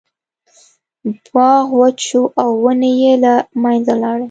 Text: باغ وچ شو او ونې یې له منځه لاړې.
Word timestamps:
باغ 1.33 1.65
وچ 1.79 1.97
شو 2.07 2.21
او 2.41 2.49
ونې 2.63 2.91
یې 3.01 3.13
له 3.23 3.33
منځه 3.63 3.93
لاړې. 4.01 4.19